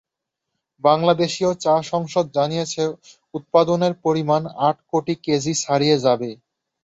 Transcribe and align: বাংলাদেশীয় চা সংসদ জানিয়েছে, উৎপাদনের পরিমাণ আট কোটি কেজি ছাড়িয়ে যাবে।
বাংলাদেশীয় 0.83 1.51
চা 1.55 1.75
সংসদ 1.91 2.25
জানিয়েছে, 2.37 2.83
উৎপাদনের 3.33 3.93
পরিমাণ 4.05 4.41
আট 4.67 4.77
কোটি 4.91 5.13
কেজি 5.25 5.53
ছাড়িয়ে 5.63 5.97
যাবে। 6.05 6.29